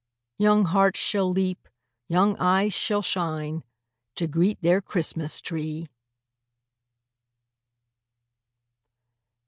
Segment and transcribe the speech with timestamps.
[0.39, 1.69] Young hearts shall leap,
[2.07, 3.63] young eyes shall shine
[4.15, 5.89] To greet their Christmas tree!"